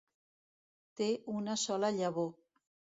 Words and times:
Té 1.01 1.11
una 1.37 1.59
sola 1.67 1.95
llavor. 2.03 2.37